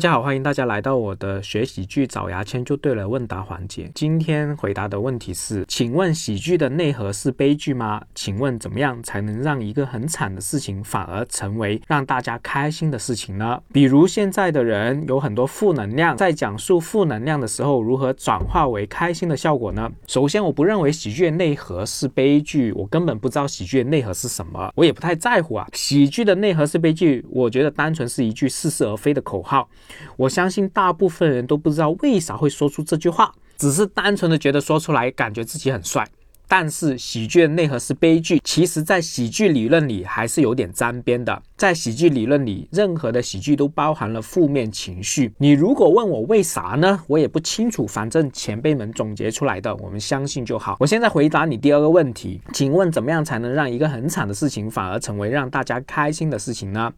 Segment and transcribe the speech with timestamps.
[0.00, 3.90] 大家好，欢迎大家来到我的学喜剧找牙签就对了问答环节。
[3.94, 8.00] 今天回答的问题是：请问喜剧的内核是悲剧吗？
[8.14, 13.60] 请问怎么样才能让一个很惨的事情反而成为让大家开心的事情呢？
[13.74, 19.92] 比如现在的人有很多负能量，在讲述负能量的时候，如何转化为开心的效果呢？
[20.06, 25.68] 首先，我不认为喜剧的内核是悲剧，我根本不知道喜剧的内核是什么，我也不太在乎啊。
[25.74, 29.68] 喜剧的内核是悲剧，我觉得单纯是一句似是而非的口号。
[30.16, 36.08] 我相信大部分人都不知道为啥会说出这句话，只是单纯的觉得说出来感觉自己很帅。
[36.50, 41.40] 但是喜剧的内核是悲剧，其实，在喜剧理论里还是有点沾边的。
[41.56, 45.32] 在喜剧理论里，任何的喜剧都包含了负面情绪。
[45.38, 47.00] 你如果问我为啥呢？
[47.06, 50.76] 我也不清楚，反正前辈们总结出来的，我们相信就好。
[50.80, 56.92] 我现在回答你第二个问题，请问怎么样才能让一个很惨的事情反而成为让大家开心的事情呢？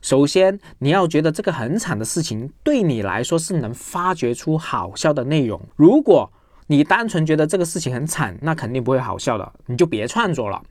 [0.00, 5.60] 首先，你要觉得这个很惨的事情对你来说是能发掘出好笑的内容。
[5.76, 6.32] 如果
[6.66, 10.62] 你单纯觉得这个事情很惨，那肯定不会好笑的，你就别创作了。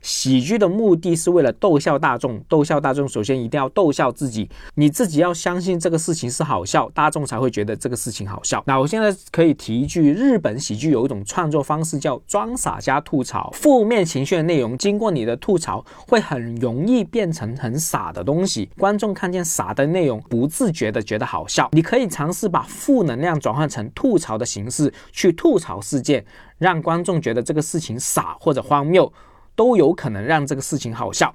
[0.00, 8.62] 喜剧的目的是为了逗笑大众，逗笑大众首先一定要逗笑自己，你自己要相信这个事情是好笑，大众才会觉得这个事情好笑。
[8.66, 21.68] 那我现在可以提一句，日本喜剧有一种创作方式叫装傻加吐槽，负面情绪的内容经过你的吐槽，会很容易变成很傻的东西，观众看见傻的内容，不自觉的觉得好笑。
[21.72, 26.24] 你可以尝试把负能量转换成吐槽的形式去吐槽事件，
[26.58, 29.12] 让观众觉得这个事情傻或者荒谬。
[29.54, 31.34] 都有可能让这个事情好笑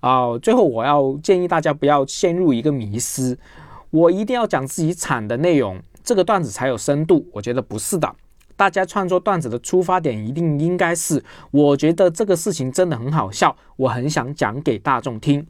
[0.00, 0.38] 啊！
[0.38, 3.38] 最后，我要建议大家不要陷入一个迷失，
[3.90, 7.28] 我一定要讲自己惨的内容，这个段子才有深度。
[7.32, 8.10] 我觉得不是的，
[8.56, 15.46] 大家创作段子的出发点一定应该是，我觉得这个事情真的很好笑，我很想讲给大众听。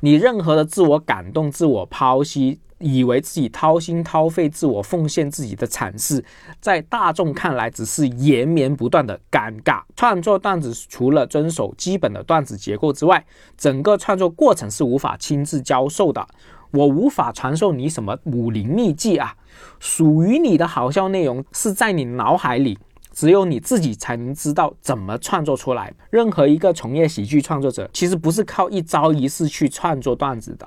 [0.00, 2.60] 你任何的自我感动、自我剖析。
[2.82, 6.24] 以为自己掏心掏肺、自我奉献自己的阐释，
[6.62, 9.82] 在大众看来只是延绵不断的尴尬。
[9.94, 13.22] 创作段子除了遵守基本的段子结构之外，
[13.58, 16.26] 整个创作过程是无法亲自教授的。
[16.70, 19.34] 我无法传授你什么武林秘籍啊！
[19.78, 22.78] 属于你的好笑内容是在你脑海里，
[23.20, 25.92] 只有你自己才能知道怎么创作出来。
[26.08, 30.66] 任何一个从业喜剧创作者，其实不是靠一招一式去创作段子的。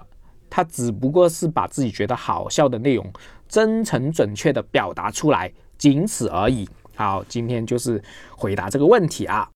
[0.52, 3.12] 他只不过是把自己觉得好笑的内容
[3.50, 6.70] 真诚准确的表达出来，仅此而已。
[6.96, 8.00] 好，今天就是
[8.38, 9.50] 回答这个问题啊。